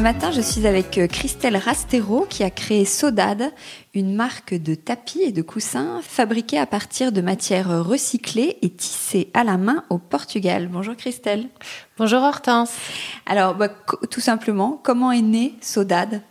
[0.00, 3.52] Ce matin, je suis avec euh, Christelle Rastero qui a créé Sodade,
[3.92, 9.28] une marque de tapis et de coussins fabriqués à partir de matières recyclées et tissées
[9.34, 10.68] à la main au Portugal.
[10.72, 11.48] Bonjour Christelle.
[11.98, 12.72] Bonjour Hortense.
[13.26, 13.68] Alors, bah,
[14.10, 16.22] tout simplement, comment est né Sodade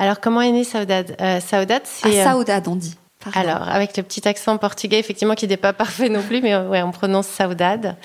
[0.00, 1.14] Alors, comment est né Saudade?
[1.20, 2.20] Euh, Saudade, c'est...
[2.20, 2.96] Ah, Saudade, on dit.
[3.34, 6.82] Alors, avec le petit accent portugais, effectivement, qui n'est pas parfait non plus, mais ouais,
[6.82, 7.96] on prononce Saudade.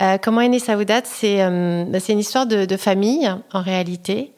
[0.00, 1.04] Euh, comment est né Saudade?
[1.06, 4.32] C'est euh, bah, une histoire de, de, famille, en réalité.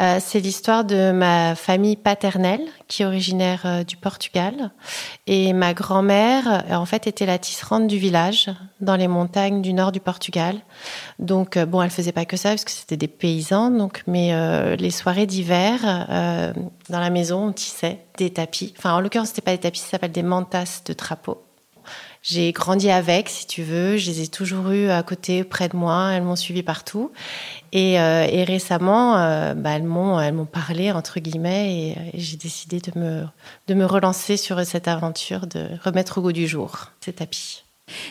[0.00, 4.70] Euh, c'est l'histoire de ma famille paternelle, qui est originaire euh, du Portugal.
[5.26, 9.74] Et ma grand-mère, euh, en fait, était la tisserande du village, dans les montagnes du
[9.74, 10.56] nord du Portugal.
[11.18, 13.70] Donc, bon, elle faisait pas que ça, parce que c'était des paysans.
[13.70, 14.32] Donc, mais
[14.76, 15.80] les soirées d'hiver,
[16.88, 18.72] dans la maison, on tissait des tapis.
[18.78, 21.42] Enfin, en l'occurrence, c'était pas des tapis, ça s'appelle des mantas de trapeau.
[22.22, 23.96] J'ai grandi avec, si tu veux.
[23.96, 26.10] Je les ai toujours eues à côté, près de moi.
[26.12, 27.12] Elles m'ont suivi partout.
[27.72, 32.20] Et, euh, et récemment, euh, bah, elles m'ont, elles m'ont parlé entre guillemets, et, et,
[32.20, 33.24] j'ai décidé de me,
[33.68, 37.64] de me relancer sur cette aventure, de remettre au goût du jour ces tapis.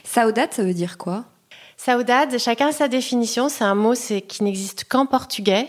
[0.03, 1.25] Saudade, ça veut dire quoi?
[1.81, 3.47] Saudade, chacun sa définition.
[3.47, 5.65] C'est un mot qui n'existe qu'en portugais,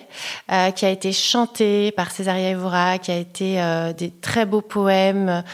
[0.50, 4.60] euh, qui a été chanté par Césaria Evora, qui a été euh, des très beaux
[4.60, 5.44] poèmes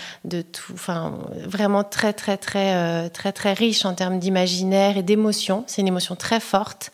[1.45, 5.63] vraiment très très très euh, très très riche en termes d'imaginaire et d'émotion.
[5.67, 6.91] C'est une émotion très forte.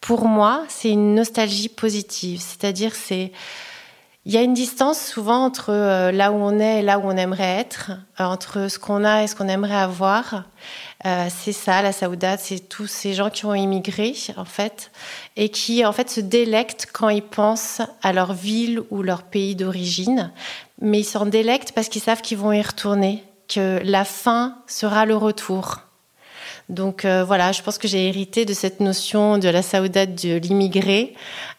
[0.00, 3.32] Pour moi, c'est une nostalgie positive, c'est-à-dire c'est
[4.30, 7.02] il y a une distance souvent entre euh, là où on est et là où
[7.04, 10.44] on aimerait être, euh, entre ce qu'on a et ce qu'on aimerait avoir.
[11.04, 14.92] Euh, c'est ça, la Saoudade, c'est tous ces gens qui ont immigré, en fait,
[15.34, 19.56] et qui, en fait, se délectent quand ils pensent à leur ville ou leur pays
[19.56, 20.30] d'origine.
[20.80, 25.06] Mais ils s'en délectent parce qu'ils savent qu'ils vont y retourner, que la fin sera
[25.06, 25.80] le retour.
[26.70, 30.36] Donc euh, voilà, je pense que j'ai hérité de cette notion de la saoudade de
[30.36, 31.14] l'immigré,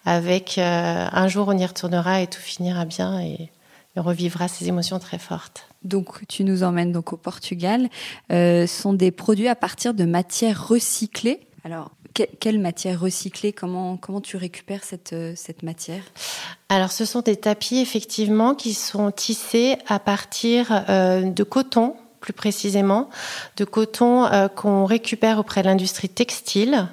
[0.05, 3.49] avec euh, un jour on y retournera et tout finira bien et,
[3.97, 5.67] on revivra ces émotions très fortes.
[5.83, 7.89] Donc tu nous emmènes donc au Portugal.
[8.31, 11.41] Euh, sont des produits à partir de matières recyclées.
[11.65, 13.51] Alors quelle matière recyclée?
[13.51, 16.03] Comment comment tu récupères cette cette matière?
[16.69, 23.09] Alors ce sont des tapis effectivement qui sont tissés à partir de coton plus précisément,
[23.57, 26.87] de coton euh, qu'on récupère auprès de l'industrie textile.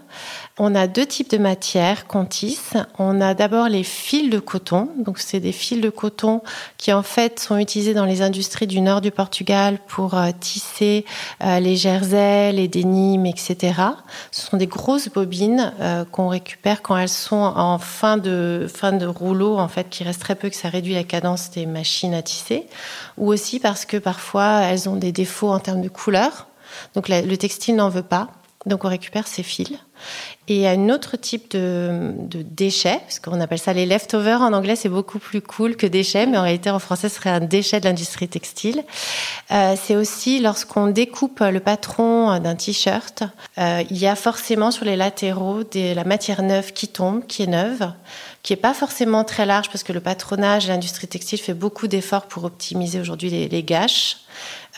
[0.59, 2.73] On a deux types de matières qu'on tisse.
[2.99, 4.89] On a d'abord les fils de coton.
[4.97, 6.41] Donc, c'est des fils de coton
[6.79, 11.05] qui, en fait, sont utilisés dans les industries du nord du Portugal pour euh, tisser
[11.45, 13.75] euh, les jerseys, les dénimes, etc.
[14.33, 15.73] Ce sont des grosses bobines
[16.11, 20.21] qu'on récupère quand elles sont en fin de, fin de rouleau, en fait, qui reste
[20.21, 22.67] très peu, que ça réduit la cadence des machines à tisser.
[23.19, 26.47] Ou aussi parce que parfois, elles ont des défauts en termes de couleur.
[26.95, 28.29] Donc le textile n'en veut pas.
[28.67, 29.73] Donc on récupère ces fils.
[30.49, 33.85] Et il y a un autre type de, de déchets, parce qu'on appelle ça les
[33.85, 34.41] leftovers.
[34.41, 37.31] En anglais, c'est beaucoup plus cool que déchets, mais en réalité, en français, ce serait
[37.31, 38.83] un déchet de l'industrie textile.
[39.51, 43.25] Euh, c'est aussi lorsqu'on découpe le patron d'un t-shirt,
[43.59, 47.43] euh, il y a forcément sur les latéraux de la matière neuve qui tombe, qui
[47.43, 47.93] est neuve,
[48.43, 52.27] qui est pas forcément très large, parce que le patronage, l'industrie textile fait beaucoup d'efforts
[52.27, 54.17] pour optimiser aujourd'hui les, les gâches.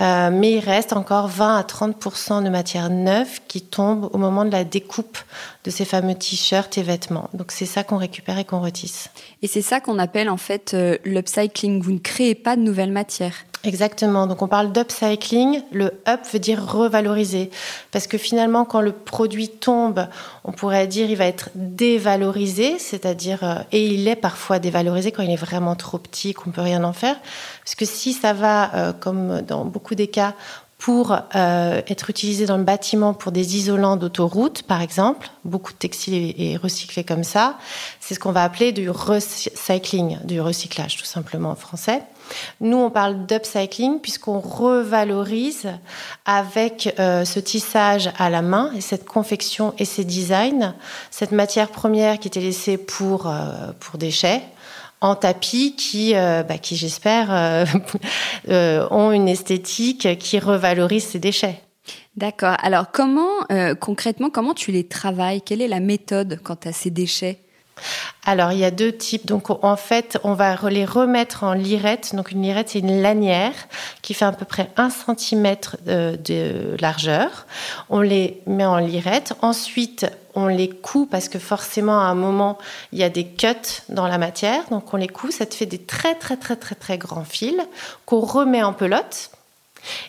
[0.01, 4.45] Euh, mais il reste encore 20 à 30% de matière neuve qui tombe au moment
[4.45, 5.10] de la découpe
[5.65, 7.29] de ces fameux t-shirts et vêtements.
[7.35, 9.11] Donc c'est ça qu'on récupère et qu'on retisse.
[9.43, 11.83] Et c'est ça qu'on appelle en fait euh, l'upcycling.
[11.83, 13.35] Vous ne créez pas de nouvelles matières.
[13.63, 14.27] Exactement.
[14.27, 15.63] Donc on parle d'upcycling.
[15.71, 17.51] Le up veut dire revaloriser.
[17.91, 20.07] Parce que finalement, quand le produit tombe,
[20.45, 25.23] on pourrait dire il va être dévalorisé, c'est-à-dire, euh, et il est parfois dévalorisé quand
[25.23, 27.17] il est vraiment trop petit, qu'on peut rien en faire.
[27.65, 30.35] Parce que si ça va, euh, comme dans beaucoup des cas,
[30.81, 35.29] pour euh, être utilisé dans le bâtiment pour des isolants d'autoroute, par exemple.
[35.45, 37.59] Beaucoup de textiles est recyclé comme ça.
[38.01, 42.01] C'est ce qu'on va appeler du recycling, du recyclage, tout simplement en français.
[42.63, 45.69] Nous, on parle d'upcycling puisqu'on revalorise
[46.25, 50.75] avec euh, ce tissage à la main et cette confection et ces designs,
[51.11, 54.41] cette matière première qui était laissée pour, euh, pour déchets
[55.01, 57.31] en tapis qui, euh, bah, qui j'espère,
[58.49, 61.61] ont une esthétique qui revalorise ces déchets.
[62.17, 62.57] D'accord.
[62.63, 63.47] Alors comment,
[63.81, 65.43] concrètement, comment tu les travailles?
[65.43, 67.39] Quelle est la méthode quant à ces déchets?
[68.27, 69.27] Alors, il y a deux types.
[69.27, 72.15] Donc, en fait, on va les remettre en lirette.
[72.15, 73.55] Donc, une lirette, c'est une lanière
[74.03, 77.47] qui fait à peu près un centimètre euh, de, largeur.
[77.89, 79.33] On les met en lirette.
[79.41, 82.59] Ensuite, on les coud parce que forcément, à un moment,
[82.93, 84.69] il y a des cuts dans la matière.
[84.71, 85.33] Donc, on les coud.
[85.33, 87.57] Ça te fait des très, très, très, très, très grands fils
[88.05, 89.31] qu'on remet en pelote.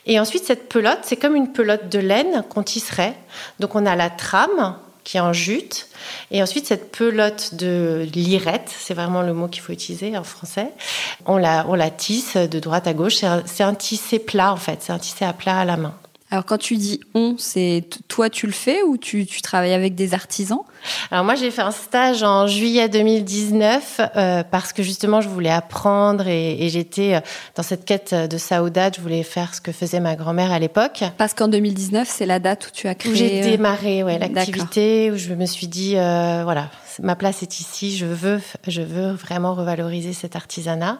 [0.06, 3.15] Et ensuite, cette pelote, c'est comme une pelote de laine qu'on tisserait.
[3.62, 5.88] Donc, on a la trame qui est en jute.
[6.31, 10.68] Et ensuite, cette pelote de lirette, c'est vraiment le mot qu'il faut utiliser en français,
[11.25, 13.15] on la, on la tisse de droite à gauche.
[13.15, 14.81] C'est un, un tissé plat, en fait.
[14.81, 15.95] C'est un tissé à plat à la main.
[16.31, 19.95] Alors quand tu dis on, c'est toi tu le fais ou tu, tu travailles avec
[19.95, 20.62] des artisans?
[21.12, 25.51] Alors moi j'ai fait un stage en juillet 2019 euh, parce que justement je voulais
[25.51, 27.19] apprendre et, et j'étais euh,
[27.56, 31.04] dans cette quête de saouda, je voulais faire ce que faisait ma grand-mère à l'époque.
[31.18, 33.12] Parce qu'en 2019 c'est la date où tu as créé.
[33.12, 36.69] Où j'ai euh, démarré ouais, l'activité, où je me suis dit euh, voilà
[37.00, 41.00] ma place est ici, je veux, je veux vraiment revaloriser cet artisanat.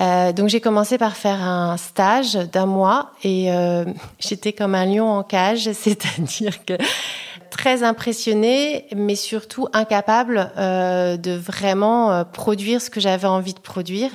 [0.00, 3.84] Euh, donc j'ai commencé par faire un stage d'un mois et euh,
[4.18, 6.74] j'étais comme un lion en cage, c'est-à-dire que
[7.50, 14.10] très impressionnée, mais surtout incapable euh, de vraiment produire ce que j'avais envie de produire.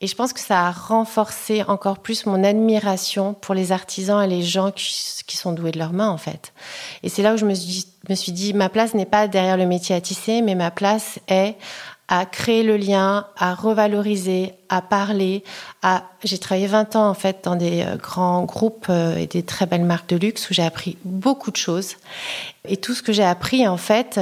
[0.00, 4.26] Et je pense que ça a renforcé encore plus mon admiration pour les artisans et
[4.26, 6.52] les gens qui, sont doués de leurs mains, en fait.
[7.02, 9.56] Et c'est là où je me suis, me suis dit, ma place n'est pas derrière
[9.56, 11.56] le métier à tisser, mais ma place est
[12.08, 15.44] à créer le lien, à revaloriser, à parler.
[15.82, 16.02] À...
[16.24, 19.64] J'ai travaillé 20 ans en fait dans des euh, grands groupes euh, et des très
[19.64, 21.94] belles marques de luxe où j'ai appris beaucoup de choses.
[22.68, 24.18] Et tout ce que j'ai appris en fait,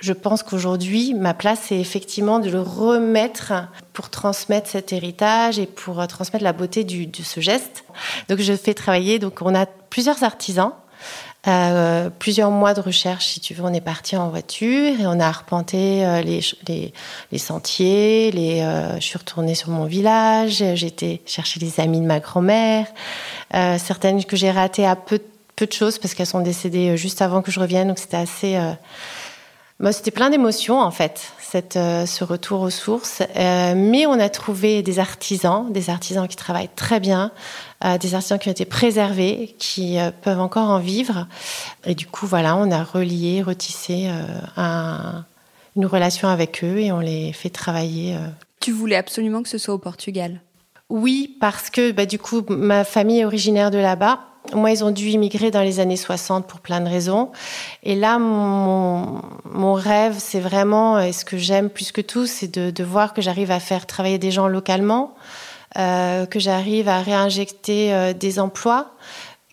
[0.00, 3.52] je pense qu'aujourd'hui, ma place, c'est effectivement de le remettre
[3.92, 7.84] pour transmettre cet héritage et pour euh, transmettre la beauté de ce geste.
[8.28, 9.18] Donc, je fais travailler.
[9.18, 10.72] Donc, on a plusieurs artisans
[11.46, 15.20] euh, plusieurs mois de recherche, si tu veux, on est parti en voiture et on
[15.20, 18.32] a arpenté euh, les, sentiers.
[18.32, 20.62] Je suis retournée sur mon village.
[20.74, 22.86] J'étais chercher les amis de ma grand-mère.
[23.52, 25.20] Certaines que j'ai ratées à peu,
[25.56, 27.88] peu de choses parce qu'elles sont décédées juste avant que je revienne.
[27.88, 28.58] Donc c'était assez
[29.80, 33.22] Moi, c'était plein d'émotions en fait, cette, euh, ce retour aux sources.
[33.36, 37.30] Euh, mais on a trouvé des artisans, des artisans qui travaillent très bien,
[37.84, 41.28] euh, des artisans qui ont été préservés, qui peuvent encore en vivre.
[41.84, 44.10] Et du coup, voilà, on a relié, retissé
[44.56, 45.24] un,
[45.76, 48.16] une relation avec eux et on les fait travailler.
[48.58, 50.40] Tu voulais absolument que ce soit au Portugal?
[50.88, 54.20] Oui, parce que bah, du coup, ma famille est originaire de là-bas.
[54.54, 57.30] Moi, ils ont dû immigrer dans les années 60 pour plein de raisons.
[57.82, 62.58] Et là, mon, mon rêve, c'est vraiment, et ce que j'aime plus que tout, c'est
[62.58, 65.14] de, voir que j'arrive à faire travailler des gens localement,
[65.76, 68.92] euh, que j'arrive à réinjecter euh, des emplois,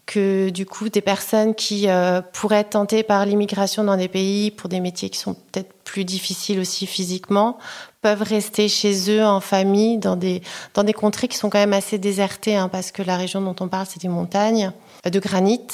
[0.05, 4.51] que du coup, des personnes qui euh, pourraient être tentées par l'immigration dans des pays
[4.51, 7.57] pour des métiers qui sont peut-être plus difficiles aussi physiquement,
[8.01, 10.41] peuvent rester chez eux en famille dans des,
[10.73, 13.55] dans des contrées qui sont quand même assez désertées, hein, parce que la région dont
[13.59, 14.71] on parle, c'est des montagnes
[15.09, 15.67] de granit,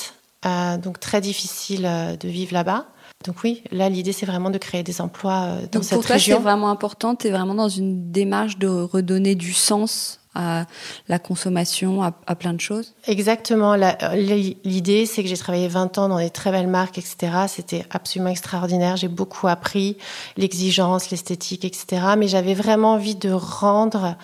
[0.46, 2.86] euh, donc très difficile euh, de vivre là-bas.
[3.26, 6.06] Donc oui, là l'idée c'est vraiment de créer des emplois euh, dans donc cette pour
[6.06, 6.38] toi, région.
[6.38, 10.66] C'est vraiment important, tu es vraiment dans une démarche de redonner du sens à
[11.10, 12.94] la consommation, à, à plein de choses?
[13.06, 13.76] Exactement.
[14.14, 17.34] L'idée, c'est que j'ai travaillé 20 ans dans des très belles marques, etc.
[17.48, 18.96] C'était absolument extraordinaire.
[18.96, 19.98] J'ai beaucoup appris
[20.38, 22.14] l'exigence, l'esthétique, etc.
[22.18, 24.16] Mais j'avais vraiment envie de rendre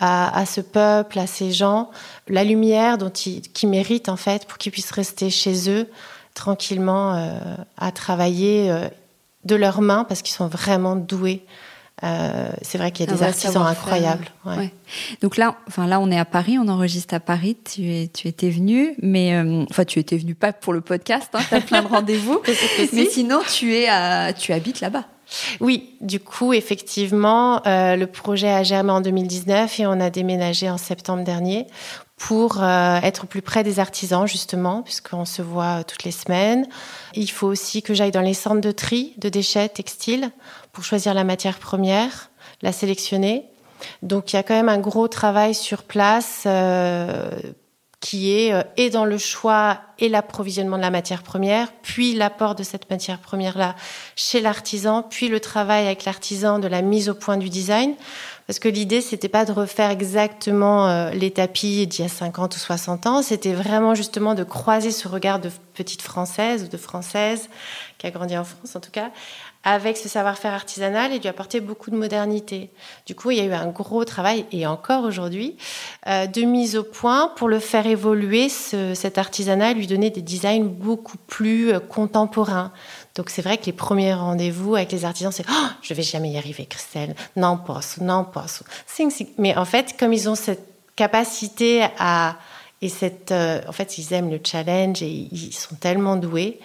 [0.00, 1.90] à, à, ce peuple, à ces gens,
[2.26, 5.88] la lumière dont ils, qui méritent en fait pour qu'ils puissent rester chez eux
[6.34, 7.38] tranquillement euh,
[7.76, 8.88] à travailler euh,
[9.44, 11.44] de leurs mains parce qu'ils sont vraiment doués
[12.02, 14.26] Euh, c'est vrai qu'il y a des artisans incroyables.
[14.46, 14.72] Ouais.
[15.20, 17.56] Donc là, enfin là, on est à Paris, on enregistre à Paris.
[17.62, 21.28] Tu es, tu étais venu, mais euh, enfin, tu étais venu pas pour le podcast.
[21.34, 22.40] Hein, tu as plein de rendez-vous,
[22.92, 25.04] mais sinon, tu es, à, tu habites là-bas.
[25.60, 30.68] Oui, du coup, effectivement, euh, le projet a germé en 2019 et on a déménagé
[30.68, 31.66] en septembre dernier
[32.16, 36.66] pour euh, être plus près des artisans, justement, puisqu'on se voit toutes les semaines.
[37.14, 40.30] Il faut aussi que j'aille dans les centres de tri de déchets textiles
[40.72, 43.46] pour choisir la matière première, la sélectionner.
[44.02, 47.30] Donc il y a quand même un gros travail sur place euh,
[48.00, 52.54] qui est euh, et dans le choix et l'approvisionnement de la matière première, puis l'apport
[52.54, 53.76] de cette matière première-là
[54.16, 57.94] chez l'artisan, puis le travail avec l'artisan de la mise au point du design.
[58.46, 62.56] Parce que l'idée, c'était pas de refaire exactement euh, les tapis d'il y a 50
[62.56, 66.76] ou 60 ans, c'était vraiment justement de croiser ce regard de petite française ou de
[66.76, 67.48] française,
[67.98, 69.10] qui a grandi en France en tout cas,
[69.62, 72.70] avec ce savoir-faire artisanal et lui apporter beaucoup de modernité.
[73.06, 75.56] Du coup, il y a eu un gros travail, et encore aujourd'hui,
[76.06, 80.22] euh, de mise au point pour le faire évoluer, ce, cet artisanat, lui donner des
[80.22, 82.72] designs beaucoup plus euh, contemporains.
[83.14, 86.30] Donc c'est vrai que les premiers rendez-vous avec les artisans, c'est oh, je vais jamais
[86.30, 87.14] y arriver, Christelle.
[87.36, 88.46] Non, pas, non, pas.
[89.38, 90.66] Mais en fait, comme ils ont cette
[90.96, 92.36] capacité à
[92.82, 96.58] et cette, euh, en fait, ils aiment le challenge et ils sont tellement doués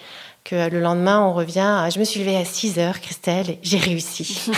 [0.44, 1.86] que le lendemain, on revient.
[1.92, 4.50] Je me suis levée à 6 heures, Christelle, j'ai réussi.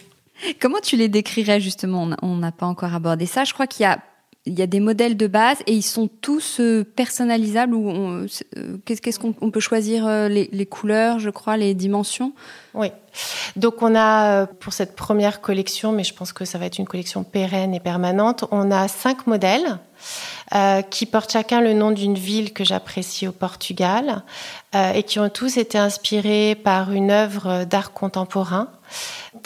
[0.60, 2.08] Comment tu les décrirais justement?
[2.22, 3.44] On n'a pas encore abordé ça.
[3.44, 3.98] Je crois qu'il y a
[4.46, 8.26] il y a des modèles de base et ils sont tous euh, personnalisables ou euh,
[8.86, 12.32] qu'est-ce qu'on peut choisir euh, les, les, couleurs, je crois, les dimensions?
[12.72, 12.88] Oui.
[13.56, 16.86] Donc on a pour cette première collection, mais je pense que ça va être une
[16.86, 19.78] collection pérenne et permanente, on a cinq modèles.
[20.52, 24.24] Euh, qui portent chacun le nom d'une ville que j'apprécie au Portugal
[24.74, 28.66] euh, et qui ont tous été inspirés par une œuvre d'art contemporain.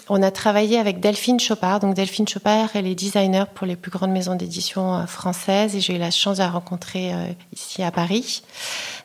[0.08, 1.80] On a travaillé avec Delphine Chopard.
[1.80, 5.82] Donc Delphine Chopard, elle est designer pour les plus grandes maisons d'édition euh, françaises et
[5.82, 7.12] j'ai eu la chance de la rencontrer
[7.52, 8.42] ici à Paris.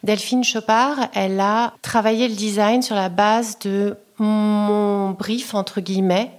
[0.04, 6.32] Delphine Chopard, elle a travaillé le design sur la base de mon brief, entre guillemets,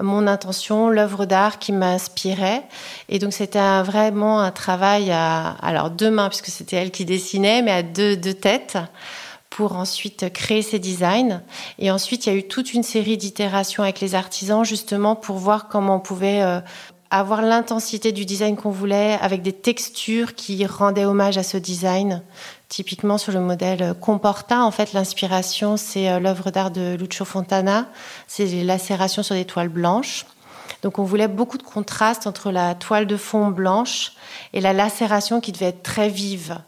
[0.00, 2.64] mon intention, l'œuvre d'art qui m'inspirait.
[3.08, 7.62] Et donc, c'était vraiment un travail à, alors deux mains, puisque c'était elle qui dessinait,
[7.62, 8.78] mais à deux, têtes
[9.50, 11.40] pour ensuite créer ces designs.
[11.78, 15.38] Et ensuite, il y a eu toute une série d'itérations avec les artisans, justement, pour
[15.38, 16.60] voir comment on pouvait euh,
[17.10, 22.22] avoir l'intensité du design qu'on voulait, avec des textures qui rendaient hommage à ce design.
[22.68, 27.88] Typiquement sur le modèle Comporta, en fait, l'inspiration, c'est euh, l'œuvre d'art de Lucio Fontana,
[28.26, 30.26] c'est les lacérations sur des toiles blanches.
[30.82, 34.12] Donc on voulait beaucoup de contraste entre la toile de fond blanche
[34.52, 36.58] et la lacération qui devait être très vive.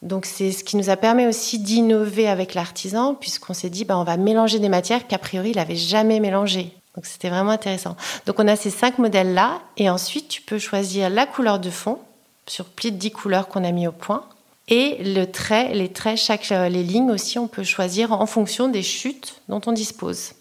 [0.00, 3.96] Donc c'est ce qui nous a permis aussi d'innover avec l'artisan, puisqu'on s'est dit, ben,
[3.96, 6.77] on va mélanger des matières qu'a priori il n'avait jamais mélangées.
[6.98, 7.96] Donc c'était vraiment intéressant.
[8.26, 12.00] Donc on a ces cinq modèles-là, et ensuite tu peux choisir la couleur de fond
[12.48, 14.24] sur pli de 10 couleurs qu'on a mis au point.
[14.66, 18.66] Et le trait, les traits, chaque, euh, les lignes aussi, on peut choisir en fonction
[18.66, 20.32] des chutes dont on dispose.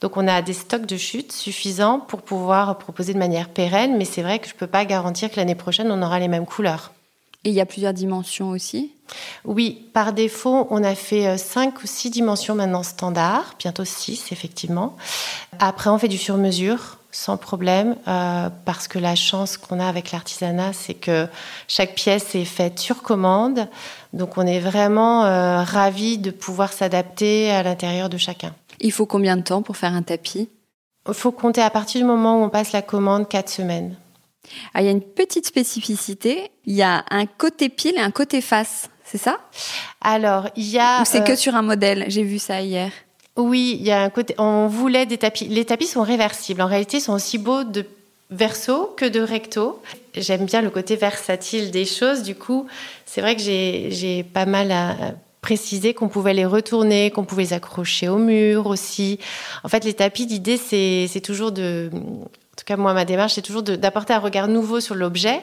[0.00, 4.06] Donc on a des stocks de chutes suffisants pour pouvoir proposer de manière pérenne, mais
[4.06, 6.46] c'est vrai que je ne peux pas garantir que l'année prochaine, on aura les mêmes
[6.46, 6.90] couleurs.
[7.44, 8.92] Et il y a plusieurs dimensions aussi
[9.44, 14.32] Oui, par défaut, on a fait 5 euh, ou 6 dimensions maintenant standard, bientôt 6
[14.32, 14.96] effectivement.
[15.60, 20.12] Après, on fait du sur-mesure sans problème, euh, parce que la chance qu'on a avec
[20.12, 21.26] l'artisanat, c'est que
[21.66, 23.66] chaque pièce est faite sur commande.
[24.12, 28.54] Donc on est vraiment euh, ravis de pouvoir s'adapter à l'intérieur de chacun.
[28.80, 30.48] Il faut combien de temps pour faire un tapis?
[31.08, 33.96] Il faut compter à partir du moment où on passe la commande, 4 semaines.
[34.74, 38.10] Ah, il y a une petite spécificité, il y a un côté pile et un
[38.10, 39.38] côté face, c'est ça?
[40.00, 41.02] Alors, il y a...
[41.02, 42.90] Ou c'est que euh, sur un modèle, j'ai vu ça hier.
[43.36, 44.34] Oui, il y a un côté.
[44.38, 45.46] On voulait des tapis.
[45.46, 46.60] Les tapis sont réversibles.
[46.60, 47.86] En réalité, ils sont aussi beaux de
[48.30, 49.80] verso que de recto.
[50.14, 52.24] J'aime bien le côté versatile des choses.
[52.24, 52.66] Du coup,
[53.06, 54.96] c'est vrai que j'ai pas mal à
[55.40, 59.20] préciser qu'on pouvait les retourner, qu'on pouvait les accrocher au mur aussi.
[59.62, 61.90] En fait, les tapis, l'idée, c'est toujours de.
[62.58, 65.42] En tout cas, moi, ma démarche, c'est toujours d'apporter un regard nouveau sur l'objet.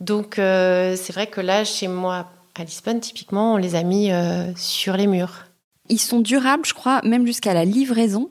[0.00, 4.10] Donc, euh, c'est vrai que là, chez moi, à Lisbonne, typiquement, on les a mis
[4.10, 5.44] euh, sur les murs.
[5.90, 8.30] Ils sont durables, je crois, même jusqu'à la livraison.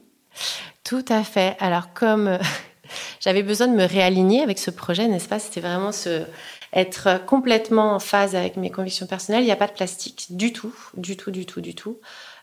[0.83, 1.55] Tout à fait.
[1.59, 2.39] Alors comme euh,
[3.19, 5.37] j'avais besoin de me réaligner avec ce projet, n'est-ce pas?
[5.37, 6.23] C'était vraiment ce
[6.73, 9.43] être complètement en phase avec mes convictions personnelles.
[9.43, 11.99] Il n'y a pas de plastique du tout, du tout, du tout, du tout.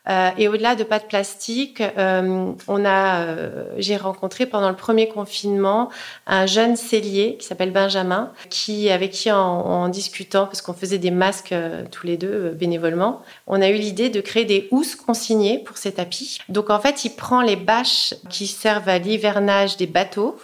[0.09, 4.75] Euh, et au-delà de pas de plastique, euh, on a, euh, j'ai rencontré pendant le
[4.75, 5.91] premier confinement
[6.27, 10.99] un jeune cellier qui s'appelle Benjamin, qui avec qui en, en discutant, parce qu'on faisait
[10.99, 11.55] des masques
[11.93, 15.93] tous les deux bénévolement, on a eu l'idée de créer des housses consignées pour ces
[15.93, 16.41] tapis.
[16.49, 20.37] Donc en fait, il prend les bâches qui servent à l'hivernage des bateaux.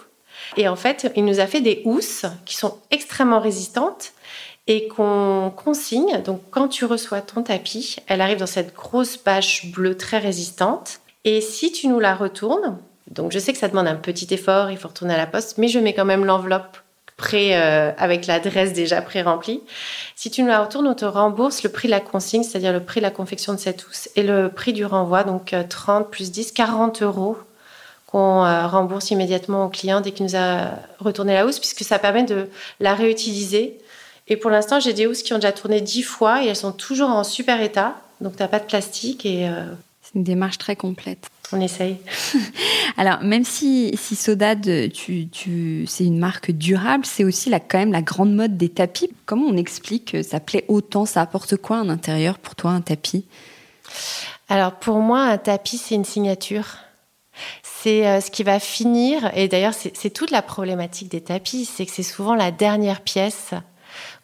[0.57, 4.13] Et en fait, il nous a fait des housses qui sont extrêmement résistantes
[4.67, 6.21] et qu'on consigne.
[6.23, 10.99] Donc, quand tu reçois ton tapis, elle arrive dans cette grosse bâche bleue très résistante.
[11.25, 12.77] Et si tu nous la retournes,
[13.09, 15.57] donc je sais que ça demande un petit effort, il faut retourner à la poste,
[15.57, 16.77] mais je mets quand même l'enveloppe
[17.33, 19.61] euh, avec l'adresse déjà pré-remplie.
[20.15, 22.79] Si tu nous la retournes, on te rembourse le prix de la consigne, c'est-à-dire le
[22.79, 26.09] prix de la confection de cette housse et le prix du renvoi, donc 30 euh,
[26.09, 27.37] plus 10, 40 euros
[28.07, 31.99] qu'on euh, rembourse immédiatement au client dès qu'il nous a retourné la housse, puisque ça
[31.99, 32.49] permet de
[32.79, 33.77] la réutiliser
[34.29, 36.71] et pour l'instant, j'ai des housses qui ont déjà tourné dix fois et elles sont
[36.71, 37.95] toujours en super état.
[38.21, 39.47] Donc, tu n'as pas de plastique et.
[39.49, 39.65] Euh,
[40.01, 41.27] c'est une démarche très complète.
[41.51, 41.97] On essaye.
[42.97, 44.15] Alors, même si, si
[44.93, 48.69] tu, tu, c'est une marque durable, c'est aussi la, quand même la grande mode des
[48.69, 49.09] tapis.
[49.25, 52.81] Comment on explique que ça plaît autant Ça apporte quoi un intérieur pour toi, un
[52.81, 53.25] tapis?
[54.47, 56.77] Alors, pour moi, un tapis, c'est une signature.
[57.63, 61.85] C'est euh, ce qui va finir, et d'ailleurs, c'est toute la problématique des tapis, c'est
[61.85, 63.53] que c'est souvent la dernière pièce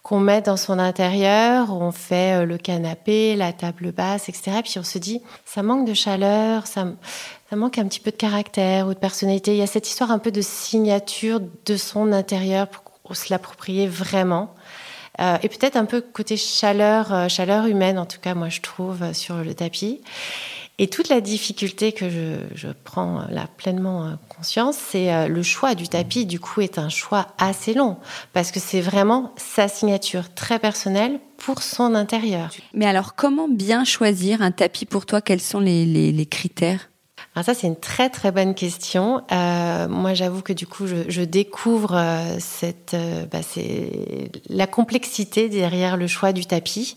[0.06, 4.60] qu'on met dans son intérieur, on fait euh, le canapé, la table basse, etc.
[4.64, 6.86] Puis on se dit, ça manque de chaleur, ça,
[7.50, 9.54] ça manque un petit peu de caractère ou de personnalité.
[9.56, 13.88] Il y a cette histoire un peu de signature de son intérieur pour se l'approprier
[13.88, 14.54] vraiment.
[15.20, 18.62] Euh, et peut-être un peu côté chaleur, euh, chaleur humaine en tout cas, moi je
[18.62, 20.02] trouve, sur le tapis.
[20.78, 25.74] Et toute la difficulté que je, prends là pleinement euh, conscience, c'est euh, le choix
[25.74, 27.98] du tapis, du coup, est un choix assez long,
[28.34, 32.50] parce que c'est vraiment sa signature très personnelle pour son intérieur.
[32.74, 35.22] Mais alors, comment bien choisir un tapis pour toi?
[35.22, 36.90] Quels sont les critères?
[37.44, 39.22] Ça, c'est une très très bonne question.
[39.32, 43.40] Euh, moi, j'avoue que du coup, je, découvre euh, cette, euh, bah,
[44.50, 46.96] la complexité derrière le choix du tapis.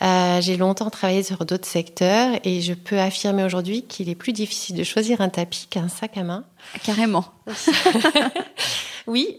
[0.00, 4.76] J'ai longtemps travaillé sur d'autres secteurs et je peux affirmer aujourd'hui qu'il est plus difficile
[4.76, 6.44] de choisir un tapis qu'un sac à main.
[6.82, 7.24] Carrément.
[9.06, 9.38] oui.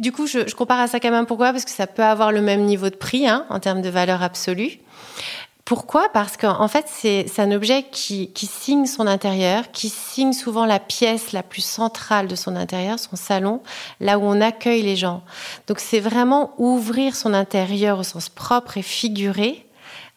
[0.00, 1.24] du coup, je, compare à sac à main.
[1.24, 1.52] Pourquoi?
[1.52, 4.24] Parce que ça peut avoir le même niveau de prix hein, en termes de valeur
[4.24, 4.80] absolue.
[5.68, 6.08] Pourquoi?
[6.08, 11.32] Parce qu'en fait, c'est un objet qui, signe son intérieur, qui signe souvent la pièce
[11.32, 13.60] la plus centrale de son intérieur, son salon,
[14.00, 15.22] là où on accueille les gens.
[15.66, 19.66] Donc c'est vraiment ouvrir son intérieur au sens propre et figuré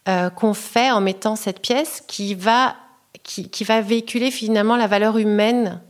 [0.08, 2.74] euh, qu'on fait en mettant cette pièce qui va,
[3.22, 5.82] qui, qui va véhiculer finalement la valeur humaine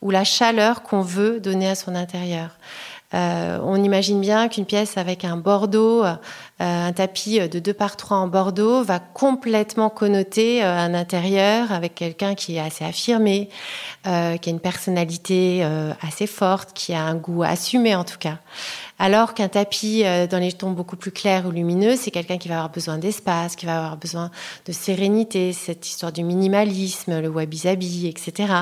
[0.00, 2.50] ou la chaleur qu'on veut donner à son intérieur.
[3.14, 6.14] Euh, on imagine bien qu'une pièce avec un bordeaux, euh,
[6.60, 11.94] un tapis de 2 par 3 en bordeaux, va complètement connoter euh, un intérieur avec
[11.94, 13.48] quelqu'un qui est assez affirmé,
[14.04, 15.66] qui a une personnalité
[16.00, 18.38] assez forte, qui a un goût assumé en tout cas.
[18.98, 22.48] Alors qu'un tapis euh, dans les tons beaucoup plus clairs ou lumineux, c'est quelqu'un qui
[22.48, 24.30] va avoir besoin d'espace, qui va avoir besoin
[24.66, 28.52] de sérénité, cette histoire du minimalisme, le wabi-sabi, etc.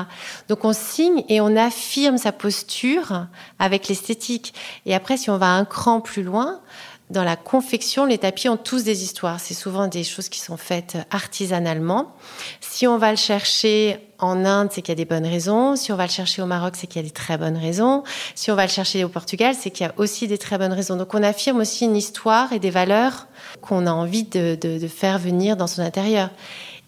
[0.47, 3.25] Donc on signe et on affirme sa posture
[3.57, 4.53] avec l'esthétique.
[4.85, 6.61] Et après, si on va un cran plus loin,
[7.09, 9.39] dans la confection, les tapis ont tous des histoires.
[9.39, 12.13] C'est souvent des choses qui sont faites artisanalement.
[12.59, 15.77] Si on va le chercher en Inde, c'est qu'il y a des bonnes raisons.
[15.77, 18.03] Si on va le chercher au Maroc, c'est qu'il y a des très bonnes raisons.
[18.35, 20.73] Si on va le chercher au Portugal, c'est qu'il y a aussi des très bonnes
[20.73, 20.97] raisons.
[20.97, 23.27] Donc on affirme aussi une histoire et des valeurs
[23.61, 26.29] qu'on a envie de, faire venir dans son intérieur.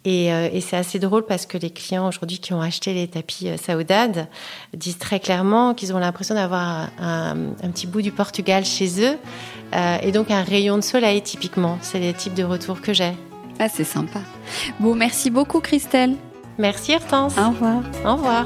[0.07, 3.49] Euh, et, c'est assez drôle parce que les clients aujourd'hui qui ont acheté les tapis
[3.49, 4.27] euh, Saoudade
[4.73, 7.35] disent très clairement qu'ils ont l'impression d'avoir un,
[7.71, 9.17] petit bout du Portugal chez eux
[9.75, 11.77] euh, et donc un rayon de soleil typiquement.
[11.81, 13.11] C'est les types de retours que j'ai.
[13.59, 14.21] Ah, c'est sympa.
[14.79, 16.15] Bon, merci beaucoup Christelle.
[16.57, 17.33] Merci Hortense.
[17.37, 17.81] Au revoir.
[18.05, 18.45] Au revoir.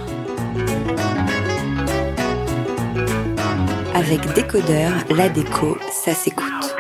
[3.94, 6.76] Avec Décodeur, la déco, ça s'écoute.